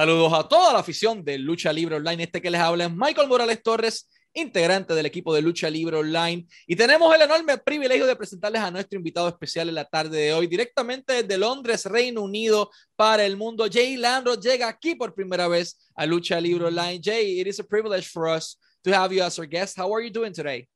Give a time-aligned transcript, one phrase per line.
[0.00, 2.22] Saludos a toda la afición de Lucha Libre Online.
[2.22, 6.46] Este que les habla es Michael Morales Torres, integrante del equipo de Lucha Libre Online.
[6.66, 10.32] Y tenemos el enorme privilegio de presentarles a nuestro invitado especial en la tarde de
[10.32, 13.66] hoy, directamente desde Londres, Reino Unido, para el mundo.
[13.70, 16.98] Jay Landro llega aquí por primera vez a Lucha Libre Online.
[16.98, 19.76] Jay, it is a privilege for us to have you as our guest.
[19.76, 20.66] How are you doing today?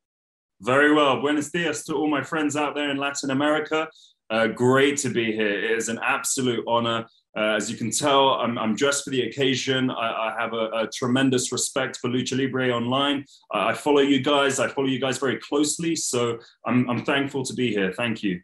[0.61, 1.23] Very well.
[1.23, 3.89] Buenos dias to all my friends out there in Latin America.
[4.29, 5.65] Uh, great to be here.
[5.65, 7.07] It is an absolute honor.
[7.37, 9.91] Uh, as you can tell, I'm, I'm dressed for the occasion.
[9.91, 13.25] I, I have a, a, tremendous respect for Lucha Libre Online.
[13.53, 14.61] Uh, I follow you guys.
[14.61, 15.97] I follow you guys very closely.
[15.97, 17.93] So I'm, I'm thankful to be here.
[17.93, 18.41] Thank you.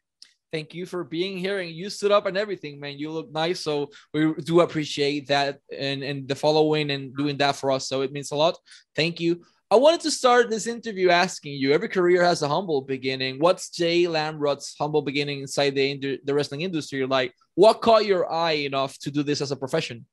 [0.52, 2.98] Thank you for being here and you stood up and everything, man.
[2.98, 3.60] You look nice.
[3.60, 7.88] So we do appreciate that and, and the following and doing that for us.
[7.88, 8.58] So it means a lot.
[8.96, 9.42] Thank you.
[9.72, 13.38] I wanted to start this interview asking you every career has a humble beginning.
[13.38, 17.06] What's Jay Lamrod's humble beginning inside the, the wrestling industry?
[17.06, 20.06] Like, what caught your eye enough to do this as a profession?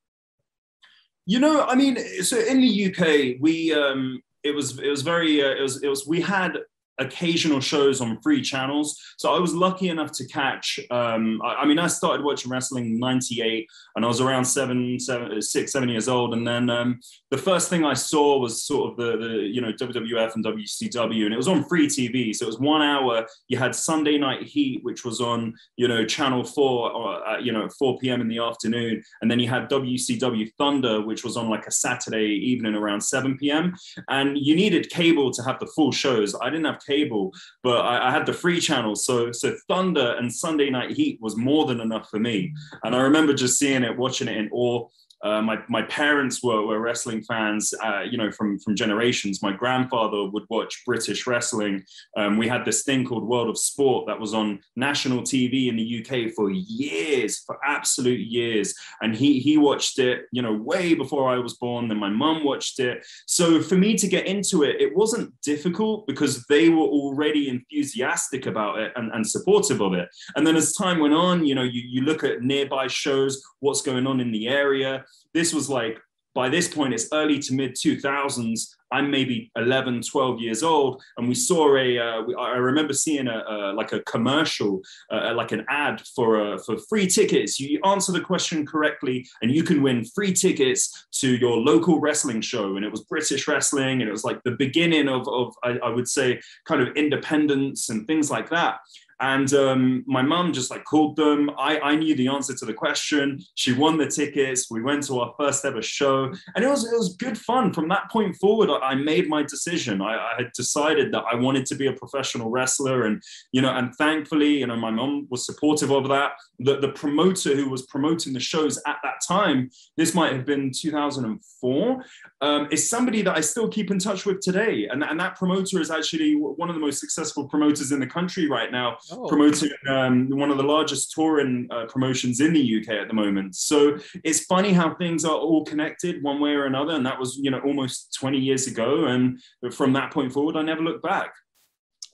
[1.26, 5.44] You know, I mean, so in the UK, we, um, it was, it was very,
[5.44, 6.60] uh, it was, it was, we had
[7.00, 9.00] occasional shows on free channels.
[9.18, 10.80] So I was lucky enough to catch.
[10.92, 15.42] Um, I, I, mean, I started watching wrestling '98, and I was around seven, seven,
[15.42, 16.34] six, seven years old.
[16.34, 17.00] And then um,
[17.32, 21.26] the first thing I saw was sort of the, the you know WWF and WCW,
[21.26, 22.36] and it was on free TV.
[22.36, 23.26] So it was one hour.
[23.48, 27.52] You had Sunday Night Heat, which was on you know Channel Four, or, uh, you
[27.52, 28.22] know 4 p.m.
[28.22, 32.26] in the afternoon, and then you had WCW Thunder, which was on like a Saturday
[32.26, 33.76] evening around 7 p.m.
[34.10, 36.36] And you needed cable to have the full shows.
[36.42, 39.06] I didn't have cable, but I, I, had the free channels.
[39.06, 42.54] So so Thunder and Sunday Night Heat was more than enough for me.
[42.84, 44.88] And I remember just seeing it, watching it in awe.
[45.24, 49.42] Uh, my, my parents were, were wrestling fans, uh, you know, from, from generations.
[49.42, 51.84] My grandfather would watch British wrestling.
[52.16, 55.76] Um, we had this thing called World of Sport that was on national TV in
[55.76, 58.76] the UK for years, for absolute years.
[59.02, 61.88] And he, he watched it, you know, way before I was born.
[61.88, 63.06] Then my mum watched it.
[63.26, 68.46] So for me to get into it, it wasn't difficult because they were already enthusiastic
[68.46, 70.10] about it and, and supportive of it.
[70.36, 73.82] And then as time went on, you know, you, you look at nearby shows, what's
[73.82, 75.04] going on in the area
[75.34, 76.00] this was like
[76.38, 81.28] by this point it's early to mid 2000s i'm maybe 11 12 years old and
[81.28, 81.98] we saw a.
[81.98, 84.80] Uh, i remember seeing a, like a commercial
[85.12, 87.60] uh, like an ad for uh, for free tickets.
[87.60, 92.42] You answer the question correctly and you can win free tickets to your local wrestling
[92.42, 92.76] show.
[92.76, 95.90] And it was british wrestling and it was like the beginning of, of I, I
[95.90, 98.76] would say kind of independence and things like that
[99.20, 101.50] and um, my mum just like called them.
[101.58, 103.40] I, I knew the answer to the question.
[103.56, 104.70] She won the tickets.
[104.70, 107.74] We went to our first ever show, and it was it was good fun.
[107.74, 110.02] From that point forward, I, I made my decision.
[110.02, 113.74] I, I, had decided that I wanted to be a professional wrestler, and you know,
[113.74, 116.34] and thankfully, you know, my mum was supportive of that.
[116.60, 120.72] The the promoter who was promoting the shows at that time, this might have been
[120.72, 122.04] 2004,
[122.42, 125.82] um, is somebody that I still keep in touch with today, and and that promoter
[125.82, 129.28] is actually one of the most successful promoters in the country right now oh.
[129.28, 133.56] promoting um, one of the largest touring uh, promotions in the UK at the moment.
[133.56, 136.94] So it's funny how things are all connected one way or another.
[136.94, 139.06] And that was, you know, almost 20 years ago.
[139.06, 139.42] And
[139.74, 141.34] from that point forward, I never looked back.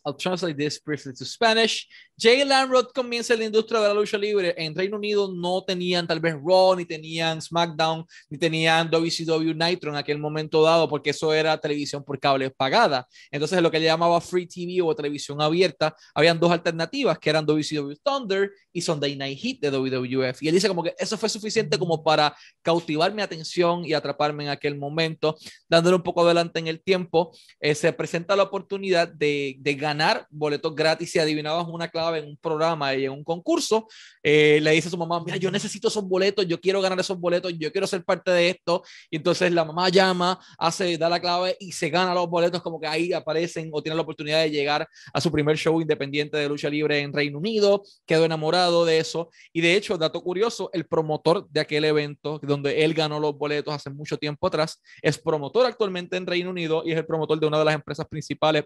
[0.06, 1.88] I'll translate this briefly to Spanish.
[2.18, 4.53] Jay Lamrod comienza en la industria de la lucha libre.
[4.58, 9.92] En Reino Unido no tenían tal vez Raw, ni tenían SmackDown, ni tenían WCW Nitro
[9.92, 13.08] en aquel momento dado, porque eso era televisión por cable pagada.
[13.31, 17.94] Entonces, lo que llamaba Free TV o televisión abierta, habían dos alternativas que eran WCW
[18.03, 20.44] Thunder y Sunday Night Heat de WWF.
[20.44, 24.44] Y él dice como que eso fue suficiente como para cautivar mi atención y atraparme
[24.44, 25.38] en aquel momento.
[25.69, 29.93] Dándole un poco adelante en el tiempo, eh, se presenta la oportunidad de, de ganar
[30.30, 33.88] boletos gratis y adivinabas una clave en un programa y en un concurso,
[34.22, 37.20] eh, le dice a su mamá, mira, yo necesito esos boletos, yo quiero ganar esos
[37.20, 38.84] boletos, yo quiero ser parte de esto.
[39.09, 42.80] Y entonces la mamá llama, hace, da la clave y se gana los boletos, como
[42.80, 46.50] que ahí aparecen o tiene la oportunidad de llegar a su primer show independiente de
[46.50, 49.30] lucha libre en Reino Unido, quedó enamorado de eso.
[49.52, 53.74] Y de hecho, dato curioso, el promotor de aquel evento, donde él ganó los boletos
[53.74, 57.48] hace mucho tiempo atrás, es promotor actualmente en Reino Unido y es el promotor de
[57.48, 58.66] una de las empresas principales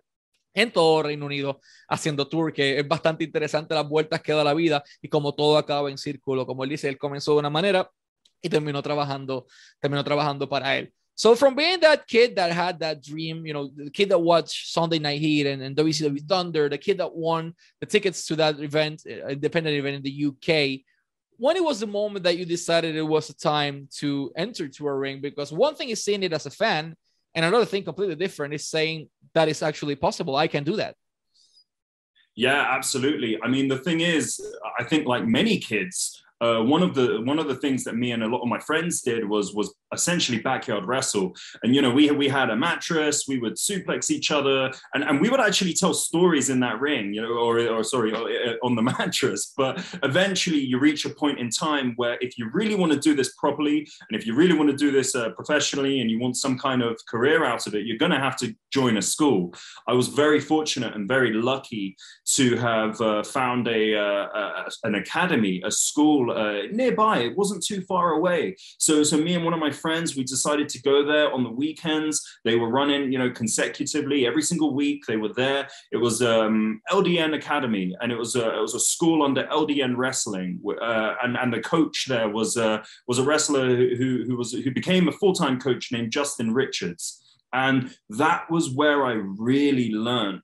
[0.58, 4.56] en todo Reino Unido haciendo tour, que es bastante interesante las vueltas que da la
[4.56, 6.48] vida y como todo acaba en círculo.
[6.48, 7.90] Como él dice, él comenzó de una manera
[8.42, 9.46] y terminó trabajando,
[9.80, 10.92] terminó trabajando para él.
[11.14, 14.72] So from being that kid that had that dream, you know, the kid that watched
[14.72, 18.60] Sunday Night Heat and, and WCW Thunder, the kid that won the tickets to that
[18.60, 20.82] event, uh, independent event in the UK,
[21.38, 24.88] when it was the moment that you decided it was a time to enter to
[24.88, 25.22] a ring?
[25.22, 26.96] Because one thing is seeing it as a fan,
[27.38, 30.36] and another thing completely different is saying that is actually possible.
[30.36, 30.96] I can do that.
[32.36, 33.38] Yeah, absolutely.
[33.44, 34.42] I mean, the thing is,
[34.80, 38.12] I think like many kids, uh, one of the one of the things that me
[38.12, 41.34] and a lot of my friends did was was essentially backyard wrestle.
[41.64, 45.22] And you know, we we had a mattress, we would suplex each other, and, and
[45.22, 48.76] we would actually tell stories in that ring, you know, or or sorry, uh, on
[48.76, 49.54] the mattress.
[49.58, 53.16] But eventually, you reach a point in time where if you really want to do
[53.16, 56.38] this properly, and if you really want to do this uh, professionally, and you want
[56.38, 59.54] some kind of career out of it, you're going to have to join a school.
[59.88, 61.96] I was very fortunate and very lucky
[62.36, 67.20] to have uh, found a, uh, a, an academy, a school uh, nearby.
[67.20, 68.56] It wasn't too far away.
[68.78, 71.50] So so me and one of my friends, we decided to go there on the
[71.50, 72.22] weekends.
[72.44, 75.06] They were running, you know, consecutively every single week.
[75.06, 75.68] They were there.
[75.92, 79.96] It was um, LDN Academy, and it was a, it was a school under LDN
[79.98, 84.52] Wrestling, uh, and and the coach there was uh, was a wrestler who who was
[84.52, 87.22] who became a full time coach named Justin Richards,
[87.54, 90.42] and that was where I really learned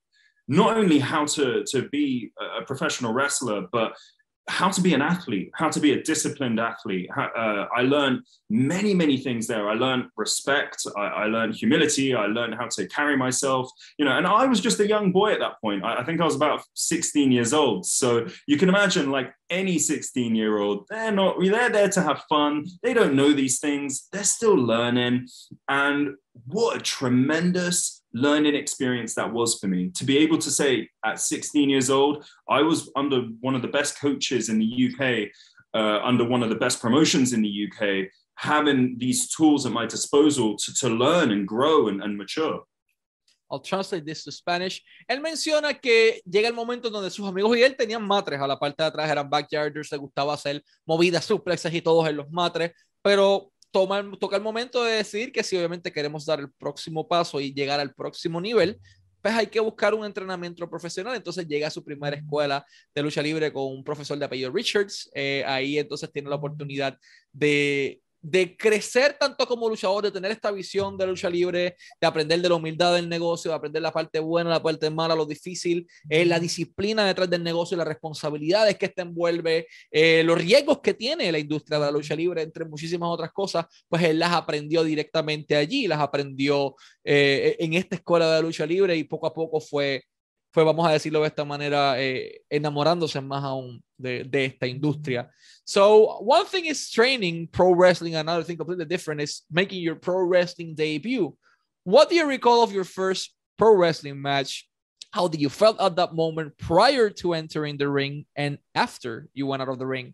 [0.48, 3.94] not only how to to be a professional wrestler, but
[4.48, 7.10] how to be an athlete, how to be a disciplined athlete.
[7.18, 9.70] uh, I learned many, many things there.
[9.70, 10.86] I learned respect.
[10.98, 12.14] I, I, learned humility.
[12.14, 13.72] I learned how to carry myself.
[13.98, 15.84] You know, and I was just a young boy at that point.
[15.84, 17.86] I, I think I was about 16 years old.
[17.86, 21.38] So you can imagine, like any 16 year old, they're not.
[21.40, 22.66] They're there to have fun.
[22.82, 24.08] They don't know these things.
[24.12, 25.28] They're still learning.
[25.70, 26.16] And
[26.48, 29.90] what a tremendous learning experience that was for me.
[29.96, 33.68] To be able to say at 16 years old i was under one of the
[33.68, 35.02] best coaches in the uk
[35.74, 39.86] uh, under one of the best promotions in the uk having these tools at my
[39.86, 42.64] disposal to, to learn and grow and, and mature.
[43.52, 44.84] I'll translate this to Spanish.
[45.08, 48.42] Él menciona que llega el momento donde sus amigos y él tenían matres.
[48.42, 52.18] A la parte de atrás, eran backyarders, le gustaba hacer movidas, suplexes y todos en
[52.18, 52.72] los matres,
[53.04, 57.42] pero toma, toca el momento de decir que si obviamente queremos dar el próximo paso
[57.42, 58.80] y llegar al próximo nivel,
[59.22, 61.16] pues hay que buscar un entrenamiento profesional.
[61.16, 65.10] Entonces llega a su primera escuela de lucha libre con un profesor de apellido Richards.
[65.16, 66.98] Eh, ahí entonces tiene la oportunidad
[67.32, 72.42] de de crecer tanto como luchador, de tener esta visión de lucha libre, de aprender
[72.42, 75.86] de la humildad del negocio, de aprender la parte buena, la parte mala, lo difícil,
[76.10, 80.94] eh, la disciplina detrás del negocio, las responsabilidades que este envuelve, eh, los riesgos que
[80.94, 84.86] tiene la industria de la lucha libre, entre muchísimas otras cosas, pues él las aprendió
[84.86, 89.60] directamente allí, las aprendió eh, en esta escuela de lucha libre y poco a poco
[89.60, 90.02] fue
[90.54, 95.30] fue, vamos a decirlo de esta manera, eh, enamorándose más aún de, de, esta industria.
[95.66, 100.24] So, one thing is training pro wrestling, another thing completely different is making your pro
[100.24, 101.36] wrestling debut.
[101.84, 104.70] What do you recall of your first pro wrestling match?
[105.12, 109.48] How did you felt at that moment prior to entering the ring and after you
[109.48, 110.14] went out of the ring?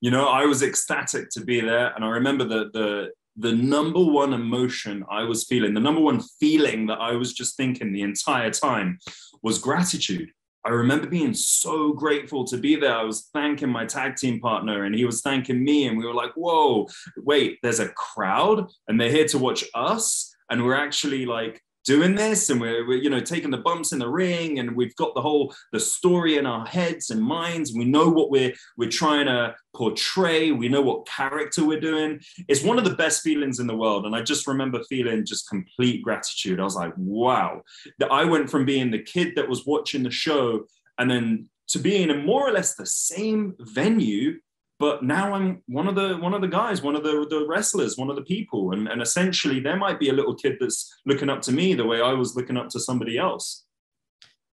[0.00, 4.00] You know, I was ecstatic to be there, and I remember the the the number
[4.02, 8.02] one emotion I was feeling, the number one feeling that I was just thinking the
[8.02, 8.98] entire time
[9.42, 10.30] was gratitude.
[10.66, 12.96] I remember being so grateful to be there.
[12.96, 15.86] I was thanking my tag team partner and he was thanking me.
[15.86, 16.88] And we were like, whoa,
[17.18, 20.34] wait, there's a crowd and they're here to watch us.
[20.50, 23.98] And we're actually like doing this and we're, we're, you know taking the bumps in
[23.98, 27.72] the ring and we've got the whole the story in our heads and minds.
[27.74, 30.50] We know what we're we're trying to portray.
[30.52, 32.20] We know what character we're doing.
[32.48, 35.48] It's one of the best feelings in the world and i just remember feeling just
[35.48, 36.60] complete gratitude.
[36.60, 37.62] I was like wow.
[37.98, 40.64] That i went from being the kid that was watching the show
[40.98, 44.38] and then to being in more or less the same venue
[44.78, 47.96] but now I'm one of the one of the guys, one of the, the wrestlers,
[47.96, 48.72] one of the people.
[48.72, 51.84] And, and essentially there might be a little kid that's looking up to me the
[51.84, 53.66] way I was looking up to somebody else.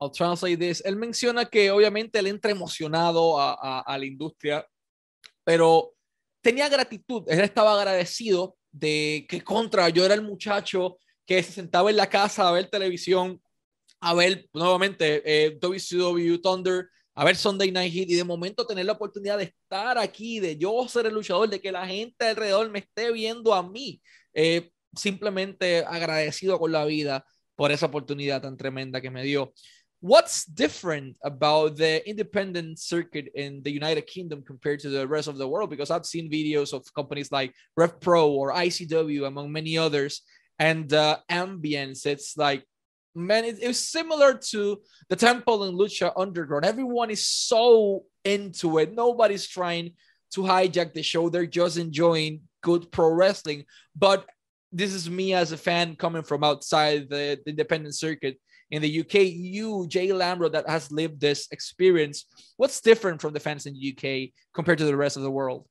[0.01, 0.83] I'll translate this.
[0.85, 4.65] Él menciona que obviamente él entra emocionado a, a, a la industria,
[5.45, 5.93] pero
[6.41, 11.91] tenía gratitud, él estaba agradecido de que contra yo era el muchacho que se sentaba
[11.91, 13.41] en la casa a ver televisión,
[14.01, 18.87] a ver nuevamente eh, WCW Thunder, a ver Sunday Night Heat y de momento tener
[18.87, 22.71] la oportunidad de estar aquí, de yo ser el luchador, de que la gente alrededor
[22.71, 24.01] me esté viendo a mí.
[24.33, 29.53] Eh, simplemente agradecido con la vida por esa oportunidad tan tremenda que me dio.
[30.01, 35.39] What's different about the independent circuit in the United Kingdom compared to the rest of
[35.39, 35.71] the world?
[35.71, 40.23] Because I've seen videos of companies like Rev Pro or ICW, among many others,
[40.61, 42.07] and uh, ambience.
[42.07, 42.63] It's like
[43.19, 46.65] man, it, it was similar to the Temple in Lucha Underground.
[46.65, 48.95] Everyone is so into it.
[48.95, 49.93] Nobody's trying
[50.33, 51.29] to hijack the show.
[51.29, 53.65] They're just enjoying good pro wrestling.
[53.97, 54.27] But
[54.73, 58.39] this is me as a fan coming from outside the, the independent circuit
[58.71, 59.15] in the UK.
[59.15, 62.27] You, Jay Lamrod, that has lived this experience.
[62.57, 65.67] What's different from the fans in the UK compared to the rest of the world?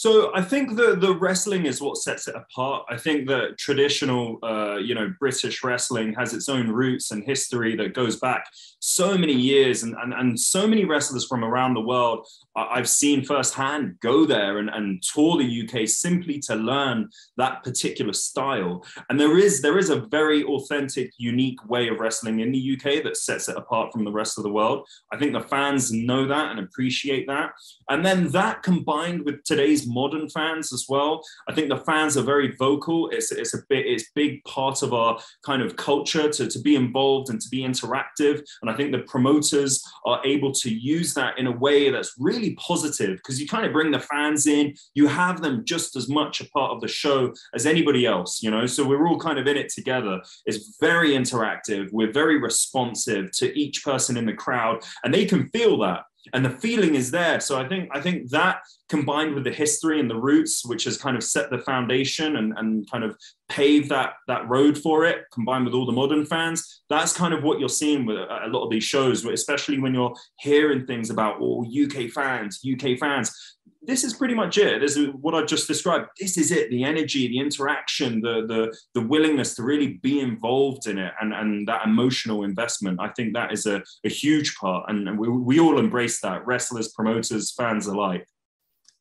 [0.00, 2.86] So I think the the wrestling is what sets it apart.
[2.88, 7.76] I think that traditional, uh, you know, British wrestling has its own roots and history
[7.76, 8.46] that goes back
[8.80, 13.24] so many years, and and, and so many wrestlers from around the world I've seen
[13.24, 18.84] firsthand go there and, and tour the UK simply to learn that particular style.
[19.08, 23.04] And there is there is a very authentic, unique way of wrestling in the UK
[23.04, 24.86] that sets it apart from the rest of the world.
[25.12, 27.52] I think the fans know that and appreciate that.
[27.88, 32.22] And then that combined with today's modern fans as well, I think the fans are
[32.22, 33.10] very vocal.
[33.10, 36.74] It's it's a bit it's big part of our kind of culture to, to be
[36.74, 38.42] involved and to be interactive.
[38.60, 42.54] And I think the promoters are able to use that in a way that's really
[42.54, 46.40] positive because you kind of bring the fans in, you have them just as much
[46.40, 48.66] a part of the show as anybody else, you know.
[48.66, 50.20] So we're all kind of in it together.
[50.46, 51.88] It's very interactive.
[51.92, 56.44] We're very responsive to each person in the crowd, and they can feel that and
[56.44, 57.40] the feeling is there.
[57.40, 58.58] So i think i think that
[58.88, 62.52] combined with the history and the roots which has kind of set the foundation and,
[62.56, 63.16] and kind of
[63.48, 67.42] paved that that road for it combined with all the modern fans that's kind of
[67.42, 71.36] what you're seeing with a lot of these shows especially when you're hearing things about
[71.40, 74.80] oh uk fans uk fans this is pretty much it.
[74.80, 76.08] This is what I just described.
[76.18, 76.70] This is it.
[76.70, 81.32] The energy, the interaction, the the the willingness to really be involved in it, and
[81.32, 83.00] and that emotional investment.
[83.00, 86.46] I think that is a, a huge part, and we, we all embrace that.
[86.46, 88.26] Wrestlers, promoters, fans alike.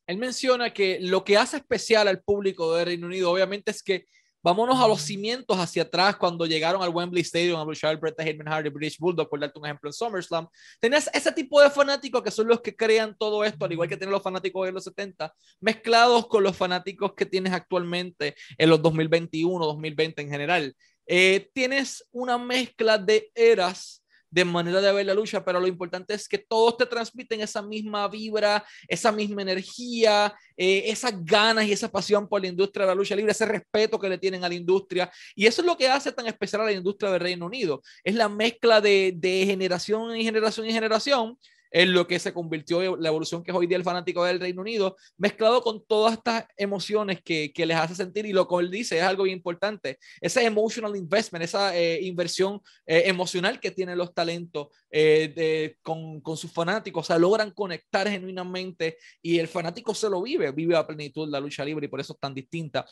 [0.10, 4.06] Él menciona que lo que hace especial al público de Reino Unido, obviamente, es que
[4.42, 8.20] Vámonos a los cimientos hacia atrás cuando llegaron al Wembley Stadium a luchar el Bret
[8.20, 10.48] Heyman Hardy British Bulldog, por darte un ejemplo en SummerSlam.
[10.80, 13.98] Tenías ese tipo de fanáticos que son los que crean todo esto, al igual que
[13.98, 18.82] tienen los fanáticos de los 70, mezclados con los fanáticos que tienes actualmente en los
[18.82, 20.76] 2021, 2020 en general.
[21.06, 26.14] Eh, tienes una mezcla de eras de manera de ver la lucha, pero lo importante
[26.14, 31.72] es que todos te transmiten esa misma vibra, esa misma energía, eh, esas ganas y
[31.72, 34.50] esa pasión por la industria de la lucha libre, ese respeto que le tienen a
[34.50, 35.12] la industria.
[35.36, 37.82] Y eso es lo que hace tan especial a la industria del Reino Unido.
[38.04, 41.38] Es la mezcla de, de generación y generación y generación
[41.72, 44.96] en lo que se convirtió la evolución que hoy día el fanático del Reino Unido,
[45.18, 48.98] mezclado con todas estas emociones que, que les hace sentir y lo que él dice
[48.98, 54.68] es algo importante, ese emotional investment, esa eh, inversión eh, emocional que tienen los talentos
[54.90, 60.10] eh, de, con, con, sus fanáticos, o sea, logran conectar genuinamente y el fanático se
[60.10, 62.86] lo vive, vive a plenitud la lucha libre y por eso es tan distinta.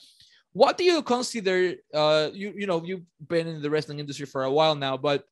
[0.53, 4.43] What do you consider, uh, you, you know, you've been in the wrestling industry for
[4.43, 5.23] a while now, but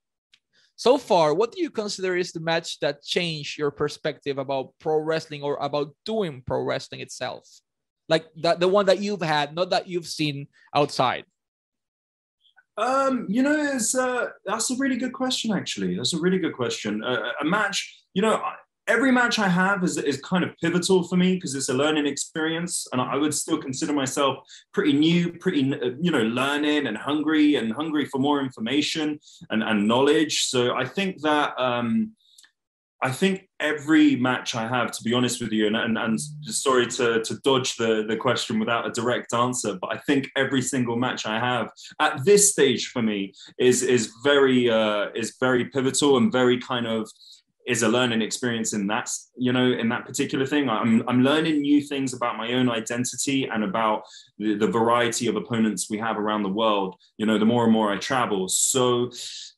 [0.75, 4.97] so far, what do you consider is the match that changed your perspective about pro
[4.97, 7.47] wrestling or about doing pro wrestling itself?
[8.09, 11.23] Like that, the one that you've had, not that you've seen outside.
[12.77, 15.53] Um, you know, it's, uh, that's a really good question.
[15.53, 17.01] Actually, that's a really good question.
[17.03, 18.41] Uh, a match, you know,
[18.87, 22.05] every match I have is, is kind of pivotal for me because it's a learning
[22.05, 22.87] experience.
[22.91, 25.61] And I would still consider myself pretty new, pretty,
[25.99, 30.45] you know, learning and hungry and hungry for more information and, and knowledge.
[30.45, 32.11] So I think that, um,
[33.01, 36.87] I think every match I have, to be honest with you, and, and, and sorry
[36.87, 40.95] to, to dodge the, the question without a direct answer, but I think every single
[40.95, 46.17] match I have at this stage for me is is very uh, is very pivotal
[46.17, 47.11] and very kind of
[47.65, 50.69] is a learning experience in that you know in that particular thing.
[50.69, 54.03] I'm, I'm learning new things about my own identity and about
[54.37, 56.95] the, the variety of opponents we have around the world.
[57.17, 58.47] You know the more and more i travel.
[58.47, 59.11] So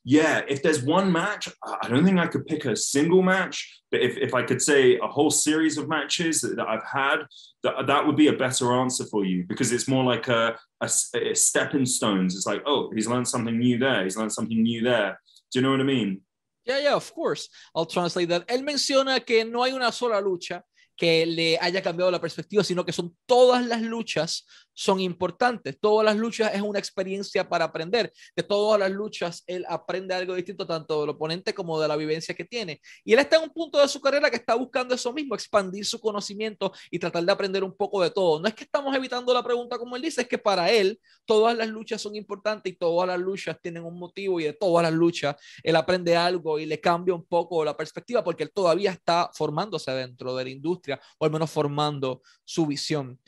[0.04, 1.48] yeah if there's one match
[1.82, 4.96] i don't think i could pick a single match but if, if i could say
[4.96, 7.18] a whole series of matches that, that i've had
[7.62, 10.88] that, that would be a better answer for you because it's more like a, a,
[11.14, 12.36] a stepping stones.
[12.36, 14.04] It's like oh he's learned something new there.
[14.04, 15.20] He's learned something new there.
[15.50, 16.22] Do you know what i mean
[16.68, 17.48] Yeah, yeah, of course.
[17.74, 18.44] I'll translate that.
[18.46, 20.62] Él menciona que no hay una sola lucha
[20.96, 24.44] que le haya cambiado la perspectiva, sino que son todas las luchas
[24.78, 25.76] son importantes.
[25.80, 28.12] Todas las luchas es una experiencia para aprender.
[28.36, 32.32] De todas las luchas, él aprende algo distinto, tanto del oponente como de la vivencia
[32.32, 32.80] que tiene.
[33.04, 35.84] Y él está en un punto de su carrera que está buscando eso mismo, expandir
[35.84, 38.38] su conocimiento y tratar de aprender un poco de todo.
[38.38, 41.56] No es que estamos evitando la pregunta como él dice, es que para él todas
[41.56, 44.92] las luchas son importantes y todas las luchas tienen un motivo y de todas las
[44.92, 49.28] luchas él aprende algo y le cambia un poco la perspectiva porque él todavía está
[49.34, 53.18] formándose dentro de la industria o al menos formando su visión.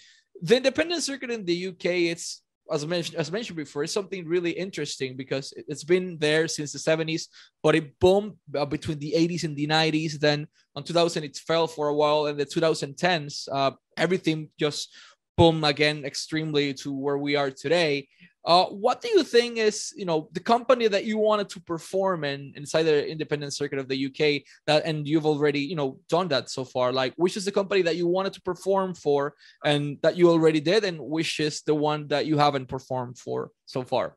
[0.43, 4.53] The independent circuit in the UK, it's as mentioned as mentioned before, it's something really
[4.53, 7.25] interesting because it's been there since the 70s,
[7.63, 10.19] but it boomed uh, between the 80s and the 90s.
[10.19, 14.95] Then on 2000, it fell for a while, and the 2010s, uh, everything just
[15.37, 18.07] boomed again extremely to where we are today.
[18.45, 22.25] Uh, what do you think is, you know, the company that you wanted to perform
[22.25, 26.29] in inside the independent circuit of the UK that, and you've already, you know, done
[26.29, 26.93] that so far?
[26.93, 30.61] Like, which is the company that you wanted to perform for and that you already
[30.61, 34.17] did, and which is the one that you haven't performed for so far?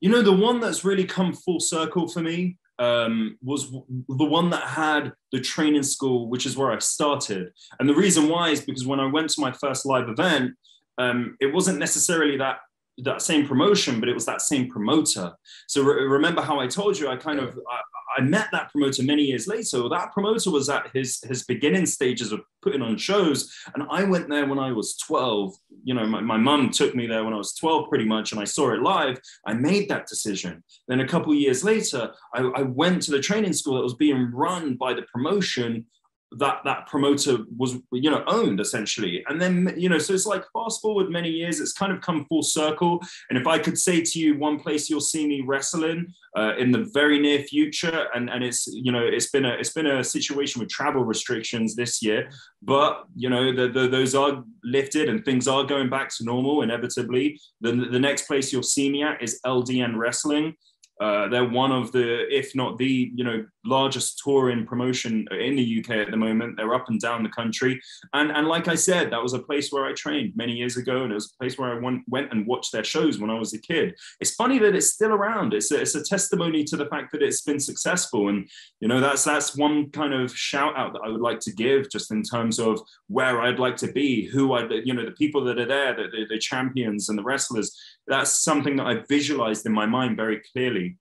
[0.00, 4.50] You know, the one that's really come full circle for me um, was the one
[4.50, 7.50] that had the training school, which is where I started.
[7.80, 10.52] And the reason why is because when I went to my first live event,
[10.98, 12.58] um, it wasn't necessarily that
[12.98, 15.32] that same promotion, but it was that same promoter.
[15.66, 19.02] So re- remember how I told you I kind of I, I, met that promoter
[19.02, 19.88] many years later.
[19.88, 24.28] That promoter was at his his beginning stages of putting on shows, and I went
[24.28, 25.54] there when I was 12.
[25.84, 28.40] You know, my, my mum took me there when I was 12 pretty much, and
[28.40, 29.20] I saw it live.
[29.46, 30.64] I made that decision.
[30.88, 34.30] Then a couple years later, I, I went to the training school that was being
[34.32, 35.86] run by the promotion
[36.32, 39.24] that that promoter was you know owned essentially.
[39.28, 42.24] And then you know so it's like fast forward many years it's kind of come
[42.26, 43.00] full circle.
[43.30, 46.70] And if i could say to you one place you'll see me wrestling uh, in
[46.72, 50.04] the very near future and and it's you know it's been a it's been a
[50.04, 52.28] situation with travel restrictions this year.
[52.62, 56.62] But you know the, the, those are lifted and things are going back to normal
[56.62, 57.40] inevitably.
[57.60, 60.54] The, the next place you'll see me at is ldn wrestling
[61.00, 65.80] uh, they're one of the, if not the, you know, largest touring promotion in the
[65.80, 66.56] UK at the moment.
[66.56, 67.80] They're up and down the country,
[68.12, 71.02] and and like I said, that was a place where I trained many years ago,
[71.02, 73.38] and it was a place where I went, went and watched their shows when I
[73.38, 73.94] was a kid.
[74.20, 75.52] It's funny that it's still around.
[75.52, 78.48] It's a, it's a testimony to the fact that it's been successful, and
[78.80, 81.90] you know that's that's one kind of shout out that I would like to give,
[81.90, 85.44] just in terms of where I'd like to be, who I, you know, the people
[85.44, 87.76] that are there, the, the, the champions and the wrestlers.
[88.06, 90.98] That's something that I visualized in my mind very clearly.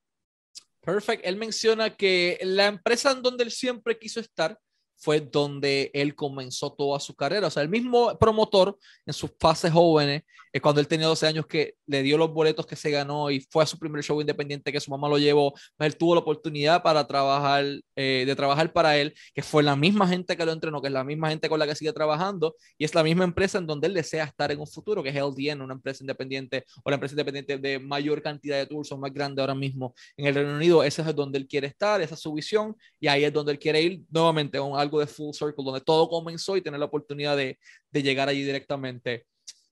[0.81, 1.25] Perfect.
[1.25, 4.59] Él menciona que la empresa en donde él siempre quiso estar
[4.97, 7.47] fue donde él comenzó toda su carrera.
[7.47, 10.23] O sea, el mismo promotor en sus fases jóvenes,
[10.53, 13.41] eh, cuando él tenía 12 años, que le dio los boletos que se ganó y
[13.41, 16.81] fue a su primer show independiente que su mamá lo llevó, él tuvo la oportunidad
[16.81, 20.81] para trabajar, eh, de trabajar para él, que fue la misma gente que lo entrenó,
[20.81, 23.57] que es la misma gente con la que sigue trabajando y es la misma empresa
[23.57, 26.89] en donde él desea estar en un futuro, que es LDN, una empresa independiente o
[26.89, 30.35] la empresa independiente de mayor cantidad de tours o más grande ahora mismo en el
[30.35, 30.83] Reino Unido.
[30.83, 33.59] Ese es donde él quiere estar, esa es su visión y ahí es donde él
[33.59, 37.35] quiere ir nuevamente con algo de full circle, donde todo comenzó y tener la oportunidad
[37.35, 37.57] de,
[37.91, 39.25] de llegar allí directamente.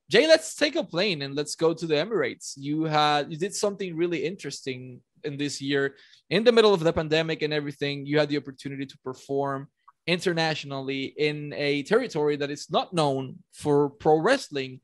[0.10, 2.54] Jay, let's take a plane and let's go to the Emirates.
[2.58, 5.96] You had you did something really interesting in this year
[6.30, 8.06] in the middle of the pandemic and everything.
[8.06, 9.70] You had the opportunity to perform
[10.06, 14.82] internationally in a territory that is not known for pro wrestling.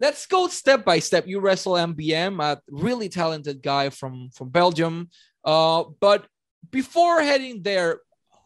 [0.00, 1.26] Let's go step by step.
[1.26, 5.10] You wrestle MBM, a really talented guy from from Belgium.
[5.44, 6.26] Uh, but
[6.70, 8.00] before heading there,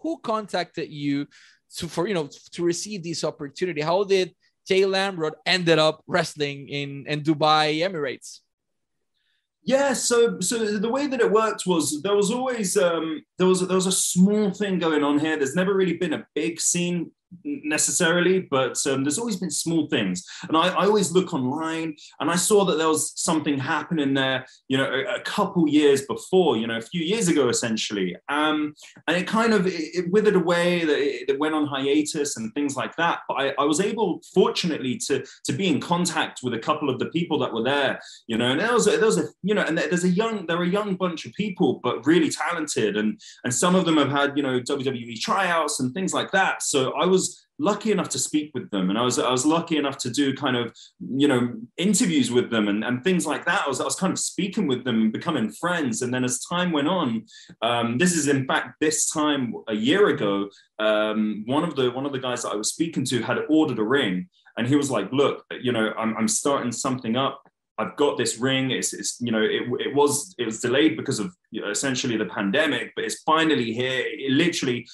[0.07, 1.27] who contacted you
[1.77, 3.81] to for you know to receive this opportunity?
[3.81, 4.29] How did
[4.69, 8.29] Jay Lamrod ended up wrestling in in Dubai Emirates?
[9.65, 13.61] Yeah, so so the way that it worked was there was always um, there was
[13.67, 15.37] there was a small thing going on here.
[15.37, 17.11] There's never really been a big scene
[17.45, 20.25] necessarily, but um, there's always been small things.
[20.49, 24.47] And I, I, always look online and I saw that there was something happening there,
[24.69, 28.17] you know, a, a couple years before, you know, a few years ago, essentially.
[28.29, 28.75] Um,
[29.07, 32.77] and it kind of it, it withered away, it, it, went on hiatus and things
[32.77, 33.21] like that.
[33.29, 36.99] But I, I, was able, fortunately, to, to be in contact with a couple of
[36.99, 39.55] the people that were there, you know, and there was a, there was a you
[39.55, 42.97] know, and there's a young, there are a young bunch of people, but really talented.
[42.97, 46.63] And, and some of them have had, you know, WWE tryouts and things like that.
[46.63, 47.26] So I was
[47.59, 48.91] lucky enough to speak with them.
[48.91, 52.51] And I was I was lucky enough to do kind of you know interviews with
[52.51, 53.65] them and, and things like that.
[53.65, 56.03] I was, I was kind of speaking with them and becoming friends.
[56.03, 57.25] And then as time went on
[57.63, 62.07] um, this is in fact this time a year ago um, one of the one
[62.07, 64.29] of the guys that I was speaking to had ordered a ring.
[64.57, 67.43] And he was like look you know I'm, I'm starting something up
[67.79, 68.71] I've got this ring.
[68.71, 72.17] It's, it's you know, it, it was it was delayed because of you know, essentially
[72.17, 74.05] the pandemic, but it's finally here.
[74.07, 74.87] It literally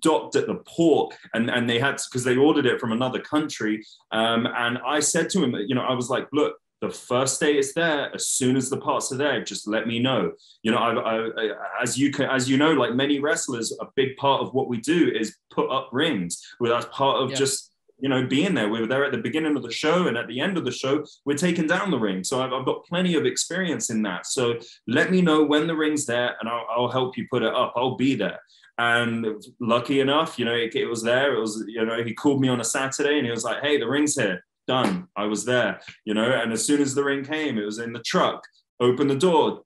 [0.00, 3.84] docked at the port, and and they had because they ordered it from another country.
[4.12, 7.54] Um, and I said to him, you know, I was like, look, the first day
[7.54, 10.32] it's there as soon as the parts are there just let me know
[10.64, 14.16] you know I, I, as you can as you know like many wrestlers a big
[14.16, 17.36] part of what we do is put up rings well that's part of yeah.
[17.36, 17.71] just
[18.02, 18.68] you know, being there.
[18.68, 20.72] We were there at the beginning of the show and at the end of the
[20.72, 22.24] show, we're taking down the ring.
[22.24, 24.26] So I've, I've got plenty of experience in that.
[24.26, 27.54] So let me know when the ring's there and I'll, I'll help you put it
[27.54, 27.72] up.
[27.76, 28.40] I'll be there.
[28.76, 31.36] And lucky enough, you know, it, it was there.
[31.36, 33.78] It was, you know, he called me on a Saturday and he was like, hey,
[33.78, 34.44] the ring's here.
[34.66, 35.06] Done.
[35.16, 37.92] I was there, you know, and as soon as the ring came, it was in
[37.92, 38.44] the truck.
[38.80, 39.62] Open the door,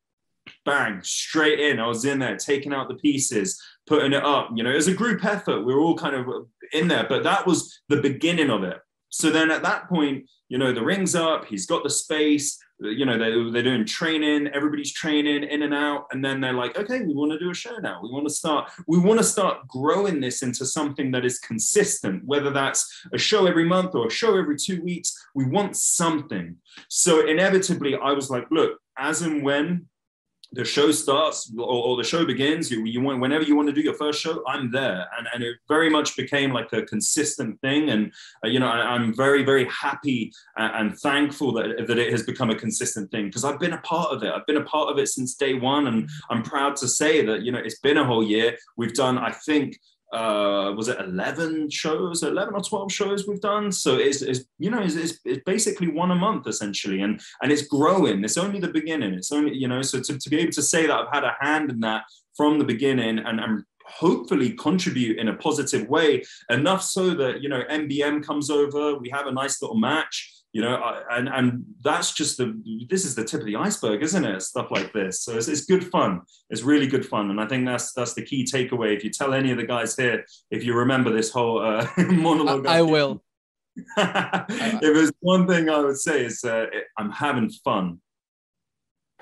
[0.65, 1.79] bang, straight in.
[1.79, 4.51] I was in there taking out the pieces, putting it up.
[4.55, 5.65] You know, it was a group effort.
[5.65, 6.27] We were all kind of
[6.73, 8.79] in there, but that was the beginning of it.
[9.09, 13.07] So then at that point, you know, the ring's up, he's got the space, you
[13.07, 16.07] know, they, they're doing training, everybody's training in and out.
[16.13, 18.01] And then they're like, okay, we want to do a show now.
[18.03, 22.25] We want to start, we want to start growing this into something that is consistent,
[22.25, 25.17] whether that's a show every month or a show every two weeks.
[25.35, 26.57] We want something.
[26.89, 29.87] So inevitably, I was like, look, as and when
[30.53, 33.75] the show starts or, or, the show begins you, you want whenever you want to
[33.75, 35.07] do your first show i'm there.
[35.19, 37.91] And, and it very much became like a consistent thing.
[37.91, 38.13] And
[38.45, 42.23] uh, you know I, am very very happy and, and, thankful that, that it has
[42.23, 43.27] become a consistent thing.
[43.27, 44.33] Because i've been a part of it.
[44.33, 45.87] I've been a part of it since day one.
[45.89, 48.57] And i'm proud to say that you know it's been a whole year.
[48.77, 49.79] We've done i think
[50.13, 53.73] uh, was it 11 shows 11 or 12 shows we've done?
[53.73, 57.51] So it's, it's you know it's, it's, it's, basically one a month essentially and and
[57.51, 58.25] it's growing.
[58.25, 59.15] It's only the beginning.
[59.15, 61.37] It's only you know so to, to be able to say that i've had a
[61.41, 62.05] hand in that
[62.37, 67.49] from the beginning and, and hopefully contribute in a positive way enough so that you
[67.49, 70.75] know mbm comes over we have a nice little match you know
[71.11, 72.47] and and that's just the
[72.89, 74.41] this is the tip of the iceberg isn't it?
[74.41, 75.21] Stuff like this.
[75.23, 76.23] So it's, it's good fun.
[76.49, 77.31] It's really good fun.
[77.31, 78.97] And i think that's that's the key takeaway.
[78.97, 82.67] If you tell any of the guys here if you remember this whole uh, monologue
[82.67, 83.23] i, I will.
[83.99, 86.67] If there's one thing i would say is uh,
[86.99, 88.01] i'm having fun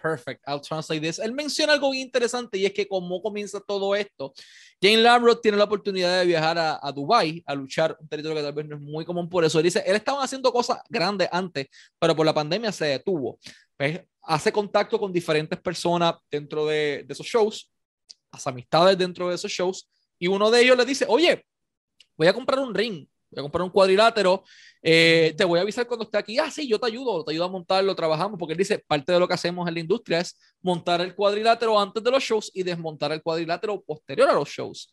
[0.04, 0.42] perfect.
[0.46, 1.18] I'll translate this.
[1.18, 4.34] Él menciona algo interesante y es que como comienza todo esto,
[4.80, 8.42] Jane Lamroth tiene la oportunidad de viajar a, a Dubai a luchar un territorio que
[8.42, 9.58] tal vez no es muy común por eso.
[9.58, 13.38] Él dice, él estaba haciendo cosas grandes antes, pero por la pandemia se detuvo.
[13.78, 17.70] Pues, hace contacto con diferentes personas dentro de, de esos shows,
[18.30, 19.88] hace amistades dentro de esos shows,
[20.18, 21.46] y uno de ellos le dice, oye,
[22.14, 24.44] voy a comprar un ring, voy a comprar un cuadrilátero,
[24.82, 26.38] eh, te voy a avisar cuando esté aquí.
[26.38, 29.18] Ah, sí, yo te ayudo, te ayudo a montarlo, trabajamos, porque él dice, parte de
[29.18, 32.62] lo que hacemos en la industria es montar el cuadrilátero antes de los shows y
[32.62, 34.92] desmontar el cuadrilátero posterior a los shows.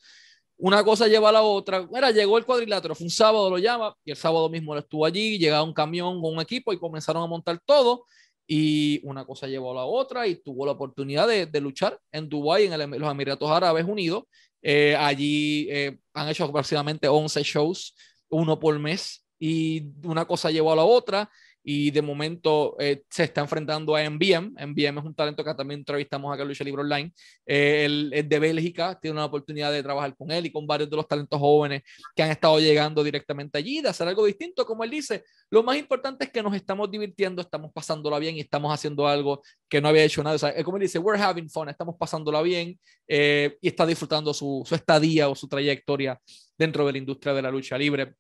[0.57, 1.87] Una cosa lleva a la otra.
[1.91, 5.05] Mira, llegó el cuadrilátero, fue un sábado, lo llama, y el sábado mismo él estuvo
[5.05, 8.05] allí, llegaba un camión con un equipo y comenzaron a montar todo.
[8.47, 12.29] Y una cosa llevó a la otra y tuvo la oportunidad de, de luchar en
[12.29, 14.23] Dubái, en, los Emiratos Árabes Unidos.
[14.61, 17.95] Eh, allí eh, han hecho aproximadamente 11 shows
[18.31, 21.29] uno por mes y una cosa llevó a la otra
[21.63, 24.55] y de momento eh, se está enfrentando a MBM.
[24.59, 27.13] MBM es un talento que también entrevistamos acá en Lucha Libre Online.
[27.45, 30.89] Eh, él es de Bélgica, tiene una oportunidad de trabajar con él y con varios
[30.89, 31.83] de los talentos jóvenes
[32.15, 34.65] que han estado llegando directamente allí, de hacer algo distinto.
[34.65, 38.39] Como él dice, lo más importante es que nos estamos divirtiendo, estamos pasándola bien y
[38.41, 40.35] estamos haciendo algo que no había hecho nada.
[40.35, 44.33] O sea, como él dice, we're having fun, estamos pasándola bien eh, y está disfrutando
[44.33, 46.19] su, su estadía o su trayectoria
[46.57, 48.15] dentro de la industria de la lucha libre.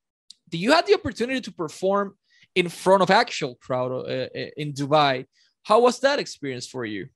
[0.51, 2.13] do you have the opportunity to perform
[2.55, 5.25] in front of actual crowd uh, uh, in Dubai?
[5.63, 7.07] How was that experience for you?